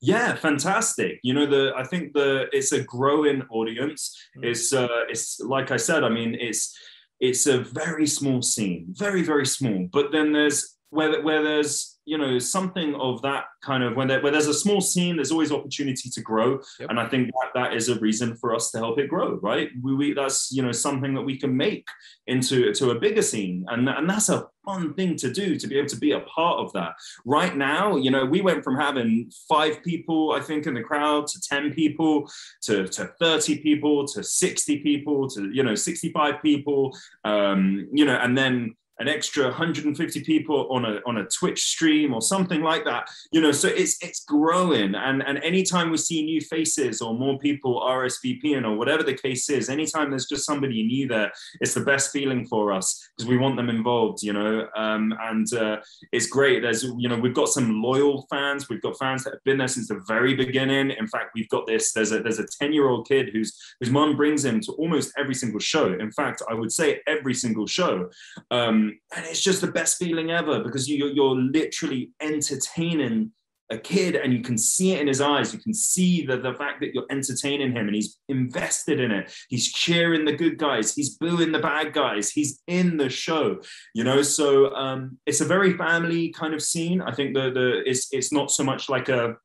[0.00, 1.20] Yeah, fantastic.
[1.22, 4.14] You know, the I think the it's a growing audience.
[4.36, 4.44] Mm.
[4.44, 6.04] It's uh, it's like I said.
[6.04, 6.76] I mean, it's
[7.18, 9.88] it's a very small scene, very very small.
[9.90, 14.22] But then there's where where there's you know something of that kind of when there,
[14.22, 16.60] where there's a small scene there's always opportunity to grow.
[16.80, 16.90] Yep.
[16.90, 19.70] and i think that, that is a reason for us to help it grow right?
[19.82, 21.86] We, we, that's you know something that we can make
[22.26, 23.64] into to a bigger scene.
[23.68, 26.58] And, and that's a fun thing to do to be able to be a part
[26.58, 26.94] of that.
[27.24, 31.26] Right now you know we went from having five people i think in the crowd
[31.28, 32.28] to 10 people
[32.62, 36.96] to, to 30 people to 60 people to you know 65 people.
[37.24, 42.14] Um, you know and then an extra 150 people on a on a Twitch stream
[42.14, 43.08] or something like that.
[43.32, 47.38] You know, so it's it's growing, and and anytime we see new faces or more
[47.38, 51.80] people RSVPing or whatever the case is, anytime there's just somebody new there, it's the
[51.80, 54.22] best feeling for us because we want them involved.
[54.22, 55.78] You know, um, and uh,
[56.12, 56.62] it's great.
[56.62, 58.68] There's you know we've got some loyal fans.
[58.68, 60.90] We've got fans that have been there since the very beginning.
[60.90, 61.92] In fact, we've got this.
[61.92, 65.12] There's a there's a 10 year old kid whose whose mum brings him to almost
[65.18, 65.92] every single show.
[65.92, 68.10] In fact, I would say every single show.
[68.50, 73.32] Um, and it's just the best feeling ever because you, you're literally entertaining
[73.70, 75.52] a kid and you can see it in his eyes.
[75.52, 79.32] You can see the, the fact that you're entertaining him and he's invested in it.
[79.48, 80.94] He's cheering the good guys.
[80.94, 82.30] He's booing the bad guys.
[82.30, 83.60] He's in the show
[83.94, 84.22] you know?
[84.22, 87.00] So um, it's a very family kind of scene.
[87.00, 89.36] I think the, the it's, it's not so much like a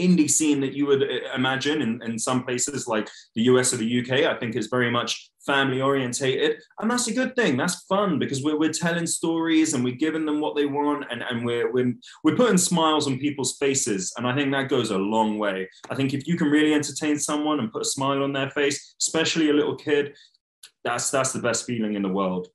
[0.00, 3.76] indie scene that you would uh, imagine in, in some places like the US or
[3.76, 4.24] the UK.
[4.24, 6.62] I think is very much family orientated.
[6.78, 7.56] And that's a good thing.
[7.56, 11.22] That's fun because we're, we're telling stories and we're giving them what they want and,
[11.22, 14.12] and we're, we're, we're putting smiles on people's faces.
[14.16, 15.68] And I think that goes a long way.
[15.88, 18.94] I think if you can really entertain someone and put a smile on their face,
[19.00, 20.16] especially a little kid,
[20.84, 22.48] that's, that's the best feeling in the world.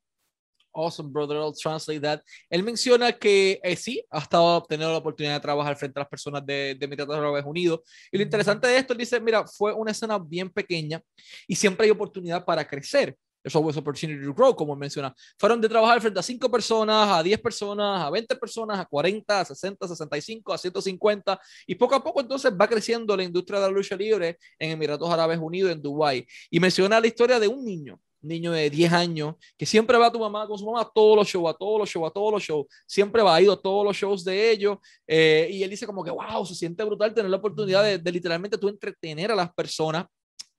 [0.76, 1.38] Awesome, brother.
[1.38, 2.22] I'll translate that.
[2.50, 6.10] Él menciona que eh, sí, ha estado teniendo la oportunidad de trabajar frente a las
[6.10, 7.80] personas de, de Emiratos Árabes Unidos.
[8.12, 11.02] Y lo interesante de esto, él dice, mira, fue una escena bien pequeña
[11.48, 13.16] y siempre hay oportunidad para crecer.
[13.46, 15.14] there's always opportunity to grow, como menciona.
[15.38, 19.40] Fueron de trabajar frente a 5 personas, a 10 personas, a 20 personas, a 40,
[19.40, 23.60] a 60, a 65, a 150, y poco a poco entonces va creciendo la industria
[23.60, 26.26] de la lucha libre en Emiratos Árabes Unidos, en Dubái.
[26.50, 30.12] Y menciona la historia de un niño niño de 10 años, que siempre va a
[30.12, 32.34] tu mamá con su mamá a todos los shows, a todos los shows, a todos
[32.34, 35.70] los shows, siempre va, a ir a todos los shows de ellos, eh, y él
[35.70, 39.36] dice como que, wow, se siente brutal tener la oportunidad de, literalmente tú entretener a
[39.36, 40.06] las personas,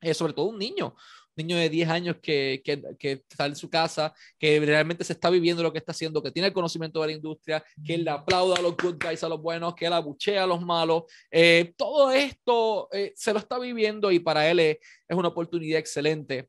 [0.00, 0.94] eh, sobre todo un niño,
[1.35, 5.29] niño de 10 años que, que, que, está en su casa, que realmente se está
[5.29, 8.57] viviendo lo que está haciendo, que tiene el conocimiento de la industria, que le aplauda
[8.57, 11.05] a los good guys, a los buenos, que él abuchea a los malos.
[11.31, 14.79] Eh, todo esto se lo está viviendo y para él es
[15.11, 16.48] una oportunidad excelente.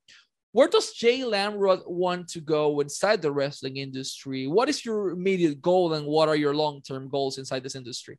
[0.58, 4.48] Where does Jay Lamrod want to go inside the wrestling industry?
[4.48, 8.18] What is your immediate goal and what are your long-term goals inside this industry?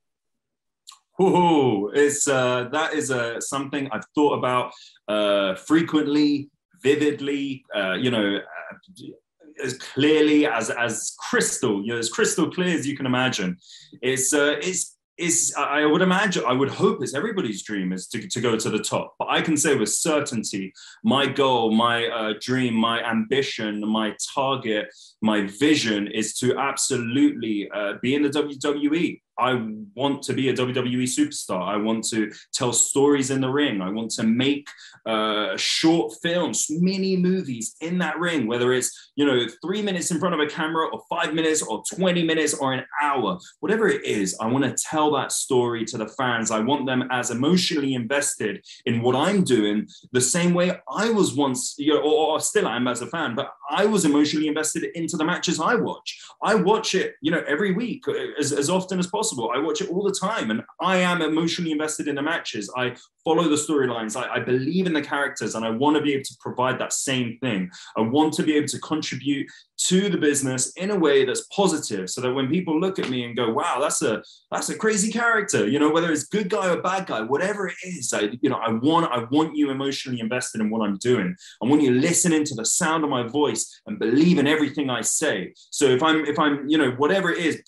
[1.21, 4.73] Ooh, it's uh, that is uh, something I've thought about
[5.09, 6.49] uh, frequently,
[6.81, 7.65] vividly.
[7.75, 12.87] Uh, you know, uh, as clearly as as crystal, you know, as crystal clear as
[12.87, 13.57] you can imagine.
[14.01, 18.27] It's uh, it's is I would imagine, I would hope it's everybody's dream is to,
[18.27, 19.15] to go to the top.
[19.19, 24.89] But I can say with certainty, my goal, my uh, dream, my ambition, my target,
[25.21, 29.21] my vision is to absolutely uh, be in the WWE.
[29.39, 29.63] I
[29.95, 31.63] want to be a WWE superstar.
[31.63, 33.81] I want to tell stories in the ring.
[33.81, 34.69] I want to make
[35.07, 40.19] uh, short films, mini movies in that ring, whether it's, you know, three minutes in
[40.19, 44.05] front of a camera or five minutes or 20 minutes or an hour, whatever it
[44.05, 46.51] is, I want to tell that story to the fans.
[46.51, 51.35] I want them as emotionally invested in what I'm doing the same way I was
[51.35, 54.85] once, you know, or, or still am as a fan, but I was emotionally invested
[54.95, 56.21] into the matches I watch.
[56.43, 59.28] I watch it, you know, every week uh, as, as often as possible.
[59.55, 62.71] I watch it all the time and I am emotionally invested in the matches.
[62.77, 64.17] I follow the storylines.
[64.17, 66.93] I, I believe in the characters and I want to be able to provide that
[66.93, 67.71] same thing.
[67.97, 69.47] I want to be able to contribute
[69.79, 73.25] to the business in a way that's positive so that when people look at me
[73.25, 76.69] and go wow that's a that's a crazy character you know whether it's good guy
[76.69, 80.21] or bad guy whatever it is I you know I want I want you emotionally
[80.21, 81.35] invested in what I'm doing.
[81.63, 85.03] I want you listening to the sound of my voice and believe in everything I
[85.03, 85.53] say.
[85.71, 87.63] So if I'm if I'm you know whatever it is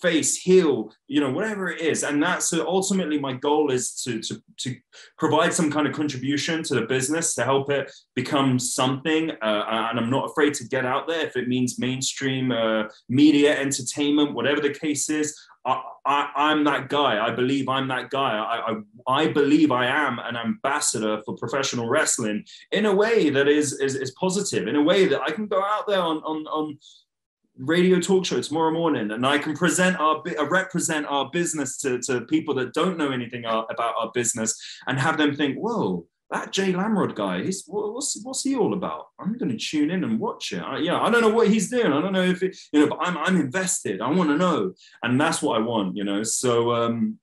[0.00, 4.40] face heal you know whatever it is and that's ultimately my goal is to to
[4.56, 4.74] to
[5.18, 9.98] provide some kind of contribution to the business to help it become something uh, and
[9.98, 14.60] I'm not afraid to get out there if it means mainstream uh, media, entertainment, whatever
[14.60, 15.28] the case is.
[15.66, 17.12] I, am that guy.
[17.22, 18.32] I believe I'm that guy.
[18.38, 18.74] I, I,
[19.20, 23.94] I, believe I am an ambassador for professional wrestling in a way that is, is,
[23.94, 26.78] is positive, in a way that I can go out there on, on, on
[27.58, 31.98] radio talk show tomorrow morning and I can present our uh, represent our business to,
[32.06, 36.52] to people that don't know anything about our business and have them think, whoa, that
[36.52, 39.06] Jay Lamrod guy, he's what's what's he all about?
[39.18, 40.60] I'm going to tune in and watch it.
[40.60, 41.92] I, yeah, I don't know what he's doing.
[41.92, 44.00] I don't know if it, you know, but I'm I'm invested.
[44.00, 45.96] I want to know, and that's what I want.
[45.96, 47.18] You know, so um,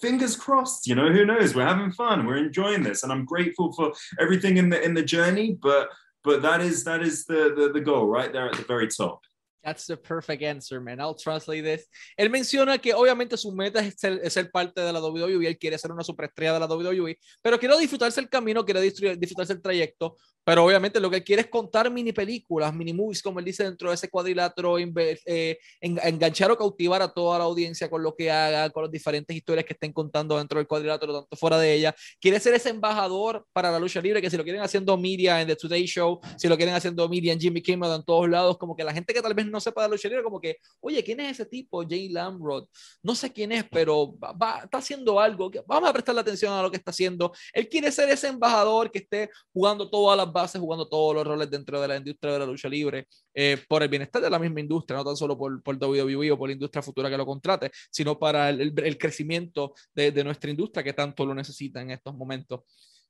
[0.00, 0.86] fingers crossed.
[0.86, 1.54] You know, who knows?
[1.54, 2.26] We're having fun.
[2.26, 5.58] We're enjoying this, and I'm grateful for everything in the in the journey.
[5.60, 5.88] But
[6.22, 9.22] but that is that is the the, the goal right there at the very top.
[9.66, 11.00] That's the perfect answer, man.
[11.00, 11.88] I'll translate this.
[12.16, 13.96] Él menciona que obviamente su meta es
[14.32, 17.76] ser, parte de la WWE, él quiere ser una superestrella de la WWE, pero quiere
[17.76, 22.12] disfrutarse el camino, quiere disfrutarse el trayecto, pero obviamente lo que quiere es contar mini
[22.12, 27.08] películas, mini movies, como él dice dentro de ese cuadrilátero, eh, enganchar o cautivar a
[27.12, 30.60] toda la audiencia con lo que haga, con las diferentes historias que estén contando dentro
[30.60, 31.96] del cuadrilátero, tanto fuera de ella.
[32.20, 35.48] Quiere ser ese embajador para la lucha libre, que si lo quieren haciendo media en
[35.48, 38.76] The Today Show, si lo quieren haciendo media en Jimmy Kimmel, en todos lados, como
[38.76, 41.18] que la gente que tal vez no sepa de lucha libre, como que, oye, ¿quién
[41.18, 41.82] es ese tipo?
[41.82, 42.68] Jay Lamrod.
[43.02, 45.50] No sé quién es, pero va, está haciendo algo.
[45.66, 47.32] Vamos a prestarle atención a lo que está haciendo.
[47.52, 51.50] Él quiere ser ese embajador que esté jugando todas las bases, jugando todos los roles
[51.50, 54.60] dentro de la industria de la lucha libre, eh, por el bienestar de la misma
[54.60, 57.70] industria, no tan solo por, por WWE o por la industria futura que lo contrate,
[57.90, 62.14] sino para el, el crecimiento de, de, nuestra industria que tanto lo necesita en estos
[62.14, 62.60] momentos.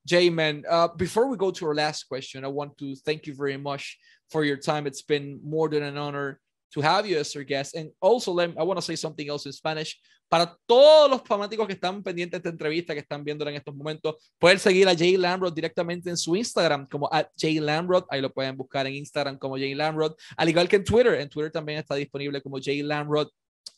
[0.09, 3.59] Jayman, uh, before we go to our last question, I want to thank you very
[3.59, 3.99] much
[4.31, 4.87] for your time.
[4.87, 6.41] It's been more than an honor
[6.75, 7.75] to have you as our guest.
[7.75, 9.99] And also, let, I want to say something else in Spanish.
[10.29, 13.75] Para todos los fanáticos que están pendientes de esta entrevista, que están viéndola en estos
[13.75, 18.05] momentos, pueden seguir a Jay Lamrod directamente en su Instagram como at Jay Lamrod.
[18.11, 20.15] Ahí lo pueden buscar en Instagram como Jay Lamrod.
[20.37, 21.15] Al igual que en Twitter.
[21.15, 23.29] En Twitter también está disponible como Jay Lamrod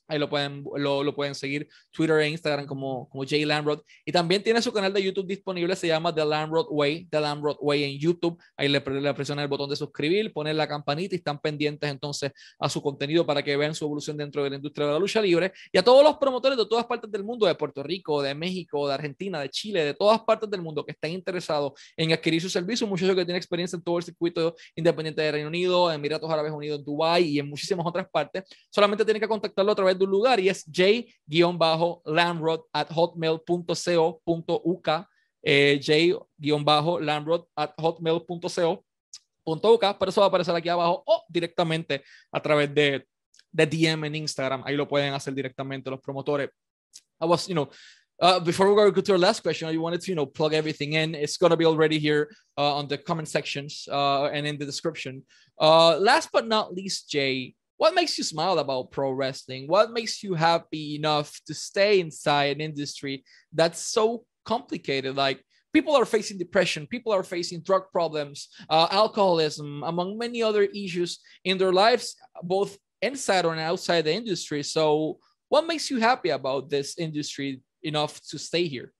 [0.09, 3.83] Ahí lo pueden, lo, lo, pueden seguir, Twitter e Instagram como, como Jay Landrod.
[4.05, 7.59] Y también tiene su canal de YouTube disponible, se llama The Landrod Way, The Landrod
[7.61, 8.43] Way en YouTube.
[8.57, 12.33] Ahí le, le presionan el botón de suscribir, ponen la campanita y están pendientes entonces
[12.59, 15.21] a su contenido para que vean su evolución dentro de la industria de la lucha
[15.21, 15.53] libre.
[15.73, 18.89] Y a todos los promotores de todas partes del mundo, de Puerto Rico, de México,
[18.89, 22.49] de Argentina, de Chile, de todas partes del mundo que estén interesados en adquirir su
[22.49, 26.53] servicio, muchachos que tienen experiencia en todo el circuito independiente de Reino Unido, Emiratos Árabes
[26.53, 30.07] Unidos, en Dubái y en muchísimas otras partes, solamente tienen que contactarlo a través de
[30.07, 34.89] lugar y es j-landrod at hotmail.co.uk
[35.43, 38.85] eh, j-landrod at hotmail.co.uk
[39.99, 43.07] pero eso va a aparecer aquí abajo o directamente a través de,
[43.51, 44.63] de DM en Instagram.
[44.65, 46.51] Ahí lo pueden hacer directamente los promotores.
[47.21, 47.69] I was, you know,
[48.21, 50.95] Uh, before we go to our last question, I wanted to you know plug everything
[50.95, 51.15] in.
[51.15, 55.23] It's gonna be already here uh, on the comment sections uh, and in the description.
[55.61, 59.67] Uh, last but not least, Jay, what makes you smile about pro wrestling?
[59.69, 65.17] What makes you happy enough to stay inside an industry that's so complicated?
[65.17, 70.65] Like people are facing depression, people are facing drug problems, uh, alcoholism, among many other
[70.65, 74.65] issues in their lives, both inside and outside the industry.
[74.65, 78.93] So, what makes you happy about this industry enough to stay here?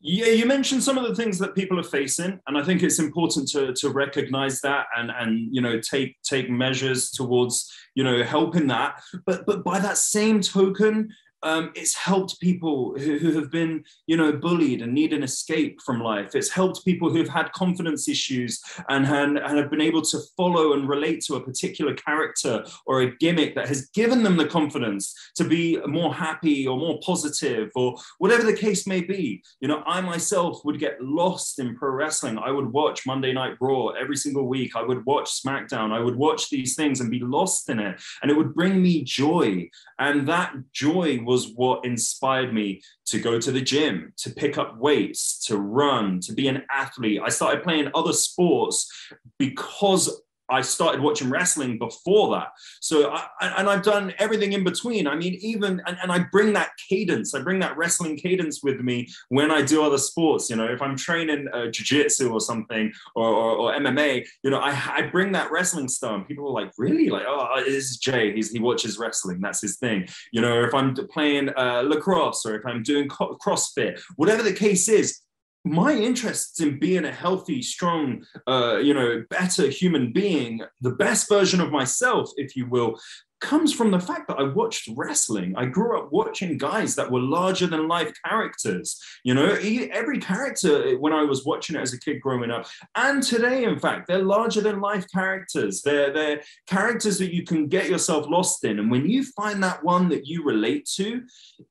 [0.00, 2.98] Yeah, you mentioned some of the things that people are facing, and I think it's
[2.98, 8.22] important to to recognize that and and you know take take measures towards you know
[8.22, 9.00] helping that.
[9.24, 11.08] But but by that same token,
[11.46, 15.80] um, it's helped people who, who, have been, you know, bullied and need an escape
[15.80, 16.34] from life.
[16.34, 20.72] It's helped people who've had confidence issues and, and, and have been able to follow
[20.72, 25.14] and relate to a particular character or a gimmick that has given them the confidence
[25.36, 29.40] to be more happy or more positive or whatever the case may be.
[29.60, 32.38] You know, I myself would get lost in pro wrestling.
[32.38, 34.74] I would watch Monday Night Raw every single week.
[34.74, 35.92] I would watch SmackDown.
[35.92, 38.00] I would watch these things and be lost in it.
[38.20, 39.70] And it would bring me joy.
[40.00, 44.56] And that joy was was what inspired me to go to the gym, to pick
[44.56, 47.20] up weights, to run, to be an athlete.
[47.22, 48.90] I started playing other sports
[49.38, 52.48] because I started watching wrestling before that.
[52.80, 55.06] So, I, and I've done everything in between.
[55.06, 58.80] I mean, even, and, and, I bring that cadence, I bring that wrestling cadence with
[58.80, 60.48] me when I do other sports.
[60.48, 64.58] You know, if I'm training uh, jiu-jitsu or something or, or, or, MMA, you know,
[64.58, 66.26] I, I bring that wrestling stuff.
[66.28, 67.10] People are like, really?
[67.10, 68.32] Like, oh, this is Jay.
[68.32, 69.40] He's, he watches wrestling.
[69.40, 70.06] That's his thing.
[70.32, 74.88] You know, if I'm playing uh, lacrosse or if I'm doing CrossFit, whatever the case
[74.88, 75.20] is,
[75.66, 81.28] my interests in being a healthy, strong, uh, you know, better human being, the best
[81.28, 82.98] version of myself, if you will,
[83.40, 85.54] comes from the fact that I watched wrestling.
[85.56, 89.00] I grew up watching guys that were larger than life characters.
[89.24, 89.46] You know,
[89.92, 93.64] every character uh, when I was watching it as a kid growing up, and today,
[93.64, 95.82] in fact, they're larger than life characters.
[95.82, 98.78] They're, they're characters that you can get yourself lost in.
[98.78, 101.22] And when you find that one that you relate to,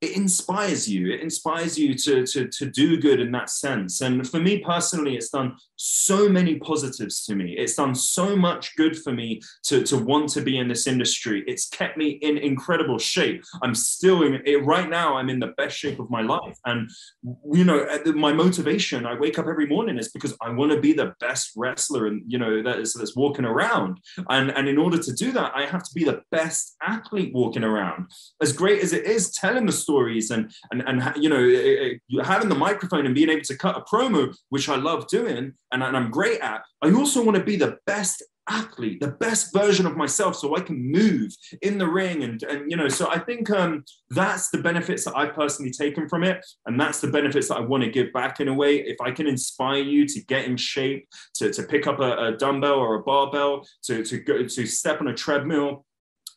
[0.01, 1.12] it inspires you.
[1.12, 4.01] It inspires you to, to, to do good in that sense.
[4.01, 7.54] And for me personally, it's done so many positives to me.
[7.58, 11.43] It's done so much good for me to, to want to be in this industry.
[11.56, 13.41] It's kept me in incredible shape.
[13.63, 15.15] I'm still in it right now.
[15.15, 16.58] I'm in the best shape of my life.
[16.65, 16.89] And,
[17.54, 20.91] you know, my motivation, I wake up every morning is because I want to be
[20.91, 24.02] the best wrestler and, you know, that is that's walking around.
[24.28, 27.63] And, and in order to do that, I have to be the best athlete walking
[27.63, 28.08] around.
[28.41, 32.56] As great as it is telling the stories and, and, and you know, having the
[32.56, 36.12] microphone and being able to cut a promo, which I love doing, and, and I'm
[36.12, 36.63] great at.
[36.82, 40.62] I also want to be the best athlete, the best version of myself, so I
[40.62, 41.31] can move
[41.62, 42.23] in the ring.
[42.23, 46.08] And, and you know, so I think um, that's the benefits that I've personally taken
[46.08, 46.45] from it.
[46.65, 48.77] And that's the benefits that I want to give back in a way.
[48.77, 52.38] If I can inspire you to get in shape, to, to pick up a, a
[52.38, 55.86] dumbbell or a barbell, to, to go to step on a treadmill,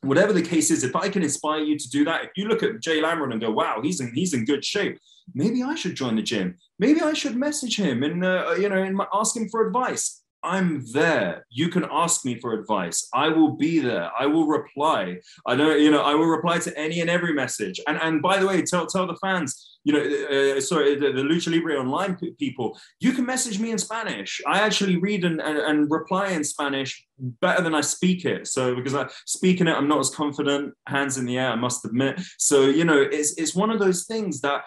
[0.02, 2.62] whatever the case is, if I can inspire you to do that, if you look
[2.62, 4.98] at Jay Lamrod and go, wow, he's in, he's in good shape,
[5.34, 6.56] maybe I should join the gym.
[6.78, 10.22] Maybe I should message him and, uh, you know, and ask him for advice.
[10.48, 11.44] I'm there.
[11.50, 13.06] You can ask me for advice.
[13.12, 14.10] I will be there.
[14.18, 15.18] I will reply.
[15.46, 17.78] I know, you know, I will reply to any and every message.
[17.86, 21.22] And and by the way, tell tell the fans, you know, uh, sorry, the, the,
[21.22, 24.40] Lucha Libre online people, you can message me in Spanish.
[24.46, 28.46] I actually read and, and, and reply in Spanish better than I speak it.
[28.46, 30.72] So because I speaking it, I'm not as confident.
[30.86, 32.20] Hands in the air, I must admit.
[32.38, 34.62] So you know, it's it's one of those things that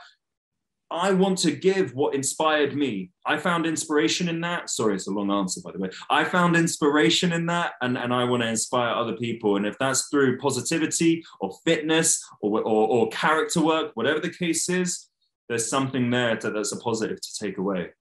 [0.92, 3.12] I want to give what inspired me.
[3.26, 4.70] I found inspiration in that.
[4.70, 5.90] Sorry, it's a long answer, by the way.
[6.10, 9.56] I found inspiration in that, and, and I want to inspire other people.
[9.56, 14.68] And if that's through positivity or fitness or, or, or character work, whatever the case
[14.68, 15.08] is,
[15.48, 17.92] there's something there to, that's a positive to take away.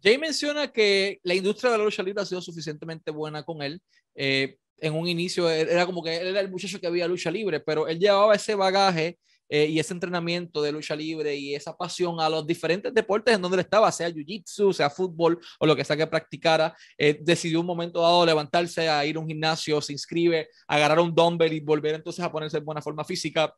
[0.00, 3.80] Jay menciona que la industria de la lucha libre ha sido suficientemente buena con él.
[4.14, 7.60] Eh, en un inicio era como que él era el muchacho que había lucha libre,
[7.60, 12.20] pero él llevaba ese bagaje eh, y ese entrenamiento de lucha libre y esa pasión
[12.20, 15.84] a los diferentes deportes en donde él estaba, sea jiu-jitsu, sea fútbol o lo que
[15.84, 19.92] sea que practicara, eh, decidió un momento dado levantarse a ir a un gimnasio, se
[19.92, 23.54] inscribe, agarrar un dumbbell y volver entonces a ponerse en buena forma física.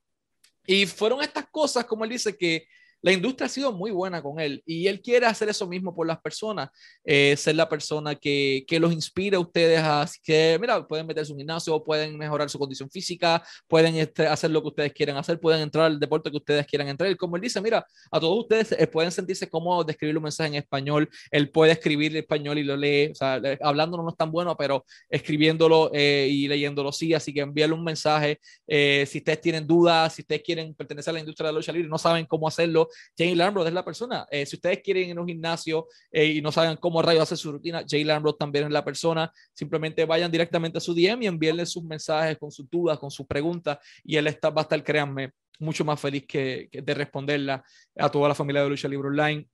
[0.66, 2.66] Y fueron estas cosas, como él dice, que
[3.02, 6.06] la industria ha sido muy buena con él y él quiere hacer eso mismo por
[6.06, 6.70] las personas,
[7.04, 11.32] eh, ser la persona que, que, los inspire a ustedes a que, mira, pueden meterse
[11.32, 15.38] un gimnasio, pueden mejorar su condición física, pueden este, hacer lo que ustedes quieran hacer,
[15.38, 17.14] pueden entrar al deporte que ustedes quieran entrar.
[17.16, 20.48] Como él dice, mira, a todos ustedes eh, pueden sentirse cómodos de escribir un mensaje
[20.48, 24.16] en español, él puede escribir en español y lo lee, o sea, hablándolo no es
[24.16, 28.40] tan bueno, pero escribiéndolo eh, y leyéndolo sí, así que envíale un mensaje.
[28.66, 31.88] si ustedes tienen dudas, si ustedes quieren pertenecer a la industria de la lucha libre
[31.88, 34.26] no saben cómo hacerlo, Jay Lambrot es la persona.
[34.30, 37.38] Eh, si ustedes quieren ir a un gimnasio eh, y no saben cómo rayos hacer
[37.38, 39.32] su rutina, Jay Lambrot también es la persona.
[39.52, 43.26] Simplemente vayan directamente a su DM y envíenle sus mensajes con sus dudas, con sus
[43.26, 47.64] preguntas y él está, va a estar, créanme, mucho más feliz que, de responderla
[47.96, 49.46] a toda la familia de Lucha Libre Online.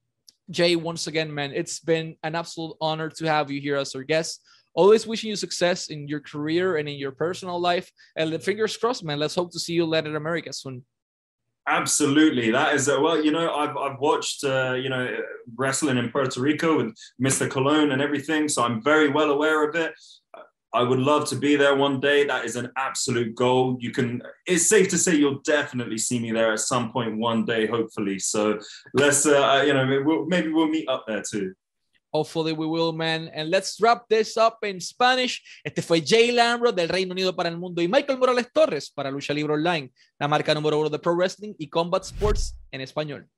[0.50, 4.04] Jay, once again, man, it's been an absolute honor to have you here as our
[4.04, 4.42] guest.
[4.74, 7.90] Always wishing you success in your career and in your personal life.
[8.16, 9.18] And fingers crossed, man.
[9.18, 10.84] Let's hope to see you Latin America soon.
[11.66, 13.24] Absolutely, that is uh, well.
[13.24, 15.16] You know, I've I've watched uh, you know
[15.56, 17.50] wrestling in Puerto Rico with Mr.
[17.50, 19.94] Colon and everything, so I'm very well aware of it.
[20.74, 22.26] I would love to be there one day.
[22.26, 23.76] That is an absolute goal.
[23.80, 24.22] You can.
[24.44, 28.18] It's safe to say you'll definitely see me there at some point one day, hopefully.
[28.18, 28.58] So
[28.92, 31.54] let's, uh, you know, we'll, maybe we'll meet up there too.
[32.14, 33.28] Hopefully we will, man.
[33.34, 35.42] And let's wrap this up in Spanish.
[35.64, 39.10] Este fue Jay Lamro del Reino Unido para el mundo y Michael Morales Torres para
[39.10, 39.90] Lucha Libre Online,
[40.20, 43.28] la marca número uno de Pro Wrestling y Combat Sports en español.